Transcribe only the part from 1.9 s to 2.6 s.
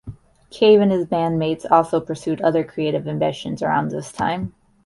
pursued